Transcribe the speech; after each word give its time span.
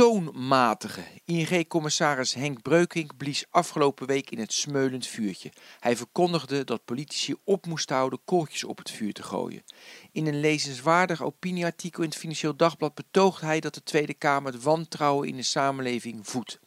toon 0.00 0.30
matigen. 0.34 1.04
ING-commissaris 1.24 2.34
Henk 2.34 2.62
Breukink 2.62 3.16
blies 3.16 3.44
afgelopen 3.50 4.06
week 4.06 4.30
in 4.30 4.38
het 4.38 4.52
smeulend 4.52 5.06
vuurtje. 5.06 5.52
Hij 5.80 5.96
verkondigde 5.96 6.64
dat 6.64 6.84
politici 6.84 7.34
op 7.44 7.66
moesten 7.66 7.96
houden 7.96 8.20
kooltjes 8.24 8.64
op 8.64 8.78
het 8.78 8.90
vuur 8.90 9.12
te 9.12 9.22
gooien. 9.22 9.62
In 10.12 10.26
een 10.26 10.40
lezenswaardig 10.40 11.22
opinieartikel 11.22 12.02
in 12.02 12.08
het 12.08 12.18
Financieel 12.18 12.56
Dagblad 12.56 12.94
betoogt 12.94 13.40
hij 13.40 13.60
dat 13.60 13.74
de 13.74 13.82
Tweede 13.82 14.14
Kamer 14.14 14.52
het 14.52 14.62
wantrouwen 14.62 15.28
in 15.28 15.36
de 15.36 15.42
samenleving 15.42 16.28
voedt. 16.28 16.60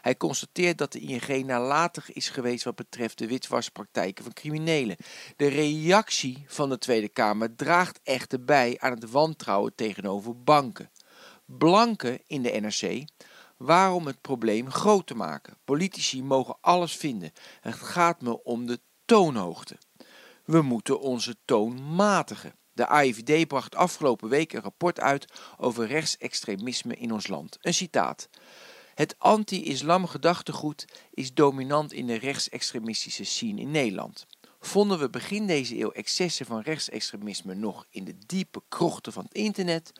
Hij 0.00 0.16
constateert 0.16 0.78
dat 0.78 0.92
de 0.92 1.00
ING 1.00 1.44
nalatig 1.46 2.12
is 2.12 2.28
geweest 2.28 2.64
wat 2.64 2.74
betreft 2.76 3.18
de 3.18 3.26
witwaspraktijken 3.26 4.24
van 4.24 4.32
criminelen. 4.32 4.96
De 5.36 5.48
reactie 5.48 6.44
van 6.46 6.68
de 6.68 6.78
Tweede 6.78 7.08
Kamer 7.08 7.56
draagt 7.56 8.00
echter 8.02 8.44
bij 8.44 8.76
aan 8.78 8.92
het 8.92 9.10
wantrouwen 9.10 9.74
tegenover 9.74 10.42
banken. 10.42 10.90
Blanken 11.58 12.20
in 12.26 12.42
de 12.42 12.50
NRC 12.60 13.04
waarom 13.56 14.06
het 14.06 14.20
probleem 14.20 14.70
groot 14.70 15.06
te 15.06 15.14
maken. 15.14 15.56
Politici 15.64 16.22
mogen 16.22 16.56
alles 16.60 16.96
vinden. 16.96 17.32
Het 17.60 17.74
gaat 17.74 18.22
me 18.22 18.42
om 18.42 18.66
de 18.66 18.80
toonhoogte. 19.04 19.76
We 20.44 20.62
moeten 20.62 21.00
onze 21.00 21.36
toon 21.44 21.94
matigen. 21.94 22.54
De 22.72 22.86
AIVD 22.86 23.46
bracht 23.48 23.74
afgelopen 23.74 24.28
week 24.28 24.52
een 24.52 24.62
rapport 24.62 25.00
uit 25.00 25.32
over 25.56 25.86
rechtsextremisme 25.86 26.96
in 26.96 27.12
ons 27.12 27.26
land. 27.26 27.58
Een 27.60 27.74
citaat. 27.74 28.28
Het 28.94 29.14
anti-islam 29.18 30.06
gedachtegoed 30.06 30.84
is 31.10 31.34
dominant 31.34 31.92
in 31.92 32.06
de 32.06 32.18
rechtsextremistische 32.18 33.24
scene 33.24 33.60
in 33.60 33.70
Nederland. 33.70 34.26
Vonden 34.64 34.98
we 34.98 35.10
begin 35.10 35.46
deze 35.46 35.78
eeuw 35.78 35.90
excessen 35.90 36.46
van 36.46 36.60
rechtsextremisme 36.60 37.54
nog 37.54 37.86
in 37.90 38.04
de 38.04 38.14
diepe 38.26 38.62
krochten 38.68 39.12
van 39.12 39.24
het 39.24 39.34
internet? 39.34 39.92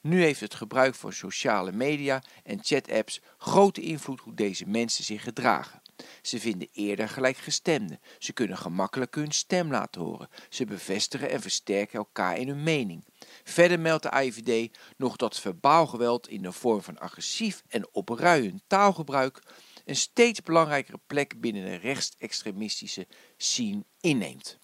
Nu 0.00 0.22
heeft 0.22 0.40
het 0.40 0.54
gebruik 0.54 0.94
van 0.94 1.12
sociale 1.12 1.72
media 1.72 2.22
en 2.44 2.58
chatapps 2.62 3.20
grote 3.38 3.80
invloed 3.80 4.20
hoe 4.20 4.34
deze 4.34 4.66
mensen 4.66 5.04
zich 5.04 5.22
gedragen. 5.22 5.82
Ze 6.22 6.40
vinden 6.40 6.68
eerder 6.72 7.08
gelijkgestemden. 7.08 8.00
Ze 8.18 8.32
kunnen 8.32 8.58
gemakkelijk 8.58 9.14
hun 9.14 9.32
stem 9.32 9.70
laten 9.70 10.00
horen. 10.00 10.28
Ze 10.48 10.64
bevestigen 10.64 11.30
en 11.30 11.40
versterken 11.40 11.98
elkaar 11.98 12.36
in 12.38 12.48
hun 12.48 12.62
mening. 12.62 13.04
Verder 13.44 13.80
meldt 13.80 14.02
de 14.02 14.10
AIVD 14.10 14.78
nog 14.96 15.16
dat 15.16 15.40
verbaal 15.40 15.86
geweld 15.86 16.28
in 16.28 16.42
de 16.42 16.52
vorm 16.52 16.82
van 16.82 16.98
agressief 16.98 17.62
en 17.68 17.88
opruiend 17.92 18.62
taalgebruik 18.66 19.42
een 19.90 19.96
steeds 19.96 20.42
belangrijkere 20.42 21.00
plek 21.06 21.40
binnen 21.40 21.64
de 21.64 21.74
rechtsextremistische 21.74 23.06
scene 23.36 23.84
inneemt. 24.00 24.58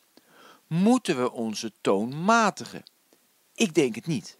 Moeten 0.66 1.22
we 1.22 1.32
onze 1.32 1.72
toon 1.80 2.24
matigen? 2.24 2.82
Ik 3.54 3.74
denk 3.74 3.94
het 3.94 4.06
niet. 4.06 4.38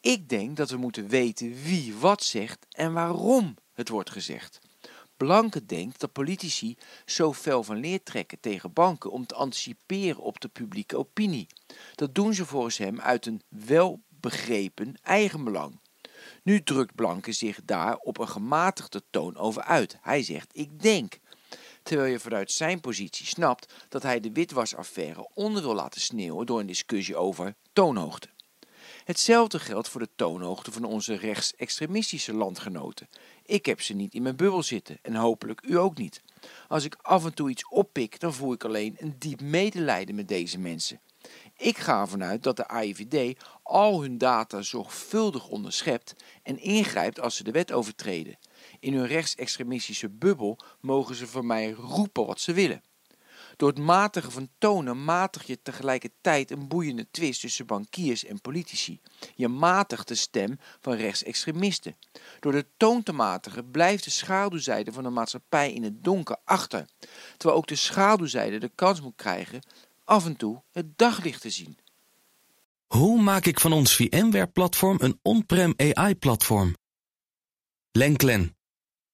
Ik 0.00 0.28
denk 0.28 0.56
dat 0.56 0.70
we 0.70 0.76
moeten 0.76 1.08
weten 1.08 1.62
wie 1.62 1.94
wat 1.94 2.22
zegt 2.22 2.66
en 2.70 2.92
waarom 2.92 3.56
het 3.72 3.88
wordt 3.88 4.10
gezegd. 4.10 4.60
Blanke 5.16 5.66
denkt 5.66 6.00
dat 6.00 6.12
politici 6.12 6.76
zo 7.06 7.32
fel 7.32 7.62
van 7.62 7.76
leer 7.76 8.02
trekken 8.02 8.40
tegen 8.40 8.72
banken 8.72 9.10
om 9.10 9.26
te 9.26 9.34
anticiperen 9.34 10.22
op 10.22 10.40
de 10.40 10.48
publieke 10.48 10.96
opinie. 10.98 11.46
Dat 11.94 12.14
doen 12.14 12.34
ze 12.34 12.46
volgens 12.46 12.76
hem 12.76 13.00
uit 13.00 13.26
een 13.26 13.42
welbegrepen 13.48 14.94
eigenbelang. 15.02 15.80
Nu 16.44 16.62
drukt 16.62 16.94
Blanke 16.94 17.32
zich 17.32 17.60
daar 17.64 17.96
op 17.96 18.18
een 18.18 18.28
gematigde 18.28 19.02
toon 19.10 19.36
over 19.36 19.62
uit. 19.62 19.98
Hij 20.00 20.22
zegt: 20.22 20.50
Ik 20.52 20.82
denk. 20.82 21.18
Terwijl 21.82 22.10
je 22.10 22.20
vanuit 22.20 22.52
zijn 22.52 22.80
positie 22.80 23.26
snapt 23.26 23.74
dat 23.88 24.02
hij 24.02 24.20
de 24.20 24.32
witwasaffaire 24.32 25.28
onder 25.34 25.62
wil 25.62 25.74
laten 25.74 26.00
sneeuwen 26.00 26.46
door 26.46 26.60
een 26.60 26.66
discussie 26.66 27.16
over 27.16 27.54
toonhoogte. 27.72 28.28
Hetzelfde 29.04 29.58
geldt 29.58 29.88
voor 29.88 30.00
de 30.00 30.08
toonhoogte 30.16 30.72
van 30.72 30.84
onze 30.84 31.14
rechtsextremistische 31.14 32.34
landgenoten. 32.34 33.08
Ik 33.42 33.66
heb 33.66 33.80
ze 33.80 33.94
niet 33.94 34.14
in 34.14 34.22
mijn 34.22 34.36
bubbel 34.36 34.62
zitten 34.62 34.98
en 35.02 35.14
hopelijk 35.14 35.62
u 35.66 35.78
ook 35.78 35.96
niet. 35.96 36.22
Als 36.68 36.84
ik 36.84 36.96
af 37.02 37.24
en 37.24 37.34
toe 37.34 37.50
iets 37.50 37.68
oppik, 37.68 38.20
dan 38.20 38.34
voel 38.34 38.52
ik 38.52 38.64
alleen 38.64 38.96
een 38.98 39.16
diep 39.18 39.40
medelijden 39.40 40.14
met 40.14 40.28
deze 40.28 40.58
mensen. 40.58 41.00
Ik 41.56 41.78
ga 41.78 42.00
ervan 42.00 42.24
uit 42.24 42.42
dat 42.42 42.56
de 42.56 42.68
AIVD 42.68 43.38
al 43.62 44.02
hun 44.02 44.18
data 44.18 44.62
zorgvuldig 44.62 45.48
onderschept 45.48 46.14
en 46.42 46.58
ingrijpt 46.58 47.20
als 47.20 47.36
ze 47.36 47.44
de 47.44 47.50
wet 47.50 47.72
overtreden. 47.72 48.38
In 48.80 48.94
hun 48.94 49.06
rechtsextremistische 49.06 50.08
bubbel 50.08 50.58
mogen 50.80 51.14
ze 51.14 51.26
voor 51.26 51.44
mij 51.44 51.70
roepen 51.70 52.26
wat 52.26 52.40
ze 52.40 52.52
willen. 52.52 52.82
Door 53.56 53.68
het 53.68 53.78
matigen 53.78 54.32
van 54.32 54.48
tonen 54.58 55.04
matig 55.04 55.46
je 55.46 55.62
tegelijkertijd 55.62 56.50
een 56.50 56.68
boeiende 56.68 57.06
twist 57.10 57.40
tussen 57.40 57.66
bankiers 57.66 58.24
en 58.24 58.40
politici. 58.40 59.00
Je 59.34 59.48
matigt 59.48 60.08
de 60.08 60.14
stem 60.14 60.58
van 60.80 60.94
rechtsextremisten. 60.94 61.96
Door 62.40 62.52
de 62.52 62.66
toon 62.76 63.02
te 63.02 63.12
matigen 63.12 63.70
blijft 63.70 64.04
de 64.04 64.10
schaduwzijde 64.10 64.92
van 64.92 65.02
de 65.02 65.10
maatschappij 65.10 65.72
in 65.72 65.82
het 65.82 66.04
donker 66.04 66.36
achter, 66.44 66.86
terwijl 67.36 67.58
ook 67.58 67.66
de 67.66 67.76
schaduwzijde 67.76 68.58
de 68.58 68.70
kans 68.74 69.00
moet 69.00 69.16
krijgen 69.16 69.60
af 70.04 70.24
en 70.26 70.36
toe 70.36 70.62
het 70.70 70.98
daglicht 70.98 71.40
te 71.40 71.50
zien. 71.50 71.78
Hoe 72.86 73.22
maak 73.22 73.44
ik 73.44 73.60
van 73.60 73.72
ons 73.72 73.96
VMware-platform 73.96 74.96
een 75.00 75.18
on-prem 75.22 75.74
AI-platform? 75.76 76.76
Lenklen, 77.90 78.56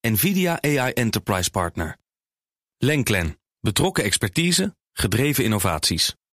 NVIDIA 0.01 0.61
AI 0.61 0.91
Enterprise 0.91 1.49
Partner. 1.49 1.97
Lenklen, 2.77 3.39
betrokken 3.59 4.03
expertise, 4.03 4.75
gedreven 4.93 5.43
innovaties. 5.43 6.15